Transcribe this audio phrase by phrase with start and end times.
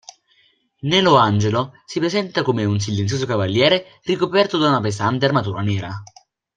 [0.79, 6.01] Nelo Angelo si presenta come un silenzioso cavaliere ricoperto da una pesante armatura nera.